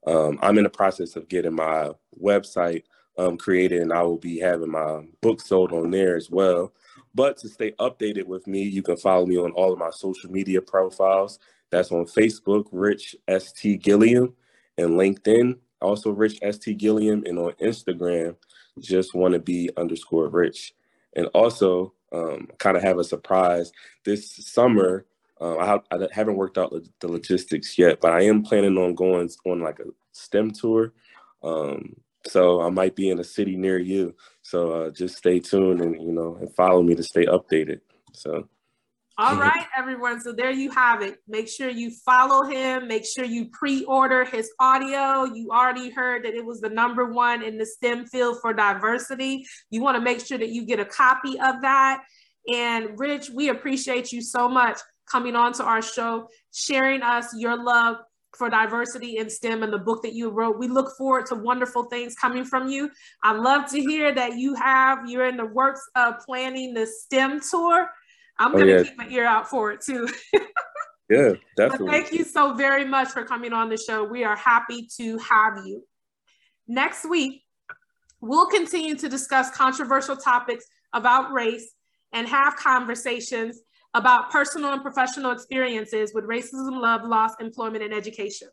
Um, 0.06 0.40
I'm 0.42 0.58
in 0.58 0.64
the 0.64 0.70
process 0.70 1.16
of 1.16 1.28
getting 1.28 1.56
my 1.56 1.92
website 2.22 2.84
um, 3.18 3.38
created, 3.38 3.82
and 3.82 3.92
I 3.92 4.02
will 4.04 4.18
be 4.18 4.40
having 4.40 4.72
my 4.72 5.02
book 5.22 5.42
sold 5.42 5.74
on 5.74 5.92
there 5.92 6.16
as 6.16 6.30
well. 6.30 6.74
But 7.14 7.38
to 7.38 7.50
stay 7.50 7.72
updated 7.80 8.26
with 8.26 8.48
me, 8.48 8.64
you 8.64 8.82
can 8.82 8.98
follow 8.98 9.26
me 9.26 9.38
on 9.38 9.52
all 9.52 9.74
of 9.74 9.80
my 9.80 9.90
social 9.90 10.32
media 10.32 10.62
profiles. 10.62 11.40
That's 11.70 11.92
on 11.92 12.06
Facebook, 12.06 12.68
Rich 12.72 13.16
St. 13.28 13.82
Gilliam, 13.82 14.34
and 14.78 14.92
LinkedIn, 14.92 15.58
also 15.82 16.12
Rich 16.12 16.40
St. 16.42 16.78
Gilliam, 16.78 17.24
and 17.26 17.38
on 17.40 17.52
Instagram, 17.54 18.36
just 18.80 19.14
want 19.14 19.34
to 19.34 19.40
be 19.40 19.70
underscore 19.78 20.28
Rich. 20.28 20.74
And 21.16 21.28
also, 21.28 21.94
um, 22.12 22.48
kind 22.58 22.78
of 22.78 22.84
have 22.84 22.98
a 22.98 23.04
surprise 23.04 23.72
this 24.04 24.36
summer. 24.48 25.06
Uh, 25.40 25.58
I, 25.58 25.66
have, 25.66 25.84
I, 25.92 26.08
haven't 26.12 26.36
worked 26.36 26.58
out 26.58 26.74
the 27.00 27.08
logistics 27.08 27.78
yet, 27.78 28.02
but 28.02 28.12
I 28.12 28.22
am 28.22 28.44
planning 28.44 28.78
on 28.78 28.96
going 28.96 29.30
on 29.46 29.62
like 29.62 29.80
a 29.80 29.86
STEM 30.12 30.52
tour. 30.52 30.94
Um, 31.44 31.96
so 32.28 32.62
I 32.62 32.70
might 32.70 32.96
be 32.96 33.10
in 33.10 33.20
a 33.20 33.24
city 33.24 33.56
near 33.56 33.80
you. 33.80 34.16
So 34.42 34.72
uh, 34.72 34.90
just 34.90 35.18
stay 35.18 35.40
tuned 35.40 35.82
and 35.82 35.96
you 35.96 36.12
know 36.12 36.38
and 36.42 36.54
follow 36.56 36.84
me 36.84 36.96
to 36.96 37.04
stay 37.04 37.26
updated. 37.26 37.82
So. 38.14 38.48
All 39.20 39.32
mm-hmm. 39.32 39.42
right, 39.42 39.66
everyone. 39.76 40.22
So 40.22 40.32
there 40.32 40.50
you 40.50 40.72
have 40.72 41.02
it. 41.02 41.18
Make 41.28 41.50
sure 41.50 41.68
you 41.68 41.92
follow 42.06 42.44
him. 42.44 42.88
Make 42.88 43.06
sure 43.06 43.26
you 43.26 43.50
pre-order 43.52 44.24
his 44.24 44.50
audio. 44.62 45.26
You 45.26 45.50
already 45.52 45.90
heard 45.90 46.24
that 46.24 46.36
it 46.36 46.46
was 46.46 46.62
the 46.62 46.70
number 46.70 47.12
one 47.12 47.44
in 47.44 47.58
the 47.58 47.66
STEM 47.66 48.06
field 48.06 48.38
for 48.42 48.54
diversity. 48.54 49.46
You 49.72 49.82
want 49.82 49.98
to 49.98 50.02
make 50.02 50.26
sure 50.26 50.38
that 50.38 50.52
you 50.52 50.66
get 50.66 50.80
a 50.80 50.86
copy 50.86 51.38
of 51.38 51.62
that. 51.64 52.02
And 52.48 52.98
Rich, 52.98 53.30
we 53.30 53.50
appreciate 53.50 54.14
you 54.14 54.22
so 54.22 54.48
much 54.48 54.80
coming 55.12 55.36
on 55.36 55.52
to 55.54 55.66
our 55.66 55.82
show, 55.82 56.30
sharing 56.54 57.02
us 57.02 57.36
your 57.38 57.62
love 57.62 57.98
for 58.38 58.50
diversity 58.50 59.18
in 59.18 59.30
STEM 59.30 59.64
and 59.64 59.74
the 59.74 59.80
book 59.80 60.02
that 60.04 60.14
you 60.14 60.30
wrote. 60.30 60.58
We 60.58 60.70
look 60.70 60.96
forward 60.98 61.26
to 61.26 61.36
wonderful 61.36 61.84
things 61.86 62.16
coming 62.16 62.46
from 62.46 62.70
you. 62.70 62.90
I 63.22 63.34
love 63.34 63.70
to 63.72 63.82
hear 63.82 64.16
that 64.16 64.38
you 64.38 64.56
have, 64.56 65.10
you're 65.10 65.28
in 65.28 65.36
the 65.36 65.46
works 65.46 65.82
of 65.98 66.20
planning 66.26 66.74
the 66.74 66.86
STEM 66.86 67.42
tour. 67.42 67.90
I'm 68.40 68.52
oh, 68.52 68.54
going 68.54 68.68
to 68.68 68.74
yeah. 68.74 68.84
keep 68.84 68.98
my 68.98 69.08
ear 69.10 69.26
out 69.26 69.50
for 69.50 69.72
it 69.72 69.82
too. 69.82 70.08
yeah, 71.10 71.34
definitely. 71.58 71.88
But 71.88 71.92
thank 71.92 72.14
you 72.14 72.24
so 72.24 72.54
very 72.54 72.86
much 72.86 73.10
for 73.10 73.24
coming 73.24 73.52
on 73.52 73.70
the 73.70 73.78
show. 73.78 74.04
We 74.04 74.24
are 74.24 74.38
happy 74.38 74.88
to 74.98 75.18
have 75.18 75.66
you. 75.66 75.84
Next 76.68 77.08
week, 77.08 77.44
we'll 78.22 78.48
continue 78.48 78.96
to 78.96 79.10
discuss 79.10 79.52
controversial 79.52 80.16
topics 80.16 80.66
about 80.94 81.34
race 81.34 81.74
and 82.14 82.28
have 82.28 82.56
conversations 82.56 83.60
about 83.94 84.30
personal 84.32 84.72
and 84.72 84.82
professional 84.82 85.32
experiences 85.32 86.14
with 86.14 86.26
racism, 86.26 86.80
love, 86.80 87.04
loss, 87.04 87.34
employment, 87.40 87.84
and 87.84 87.94
education. 87.94 88.48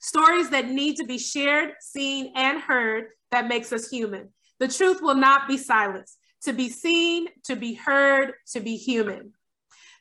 Stories 0.00 0.50
that 0.50 0.68
need 0.68 0.96
to 0.96 1.04
be 1.04 1.18
shared, 1.18 1.74
seen, 1.80 2.32
and 2.34 2.60
heard 2.60 3.04
that 3.30 3.46
makes 3.46 3.72
us 3.72 3.88
human. 3.90 4.30
The 4.58 4.68
truth 4.68 5.00
will 5.02 5.14
not 5.14 5.46
be 5.46 5.56
silenced 5.56 6.18
to 6.42 6.52
be 6.52 6.68
seen, 6.68 7.28
to 7.44 7.56
be 7.56 7.74
heard, 7.74 8.32
to 8.52 8.60
be 8.60 8.76
human. 8.76 9.32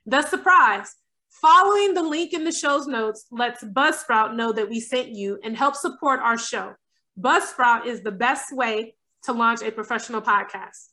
The 0.05 0.21
surprise, 0.23 0.95
following 1.29 1.93
the 1.93 2.03
link 2.03 2.33
in 2.33 2.43
the 2.43 2.51
show's 2.51 2.87
notes 2.87 3.25
lets 3.31 3.63
Buzzsprout 3.63 4.35
know 4.35 4.51
that 4.51 4.69
we 4.69 4.79
sent 4.79 5.09
you 5.09 5.39
and 5.43 5.55
help 5.55 5.75
support 5.75 6.19
our 6.21 6.37
show. 6.37 6.73
Buzzsprout 7.19 7.85
is 7.85 8.01
the 8.01 8.11
best 8.11 8.55
way 8.55 8.95
to 9.23 9.33
launch 9.33 9.61
a 9.61 9.71
professional 9.71 10.21
podcast. 10.21 10.87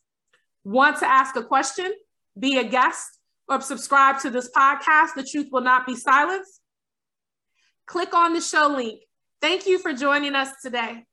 Want 0.65 0.99
to 0.99 1.07
ask 1.07 1.37
a 1.37 1.45
question, 1.45 1.93
be 2.39 2.59
a 2.59 2.65
guest, 2.65 3.19
or 3.49 3.61
subscribe 3.61 4.21
to 4.21 4.31
this 4.31 4.51
podcast? 4.51 5.15
The 5.15 5.23
truth 5.23 5.49
will 5.53 5.63
not 5.63 5.87
be 5.87 5.95
silenced. 5.95 6.61
Click 7.87 8.13
on 8.15 8.35
the 8.35 8.41
show 8.41 8.67
link. 8.67 9.03
Thank 9.41 9.67
you 9.67 9.79
for 9.79 9.93
joining 9.93 10.35
us 10.35 10.51
today. 10.61 11.05